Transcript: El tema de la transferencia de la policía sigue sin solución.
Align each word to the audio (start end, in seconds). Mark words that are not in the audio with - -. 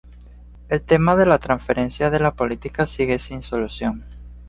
El 0.67 0.81
tema 0.81 1.15
de 1.15 1.27
la 1.27 1.37
transferencia 1.37 2.09
de 2.09 2.19
la 2.19 2.33
policía 2.33 2.87
sigue 2.87 3.19
sin 3.19 3.43
solución. 3.43 4.03